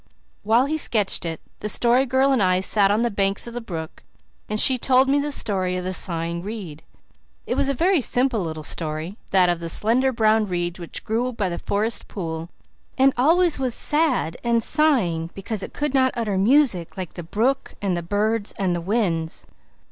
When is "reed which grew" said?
10.47-11.31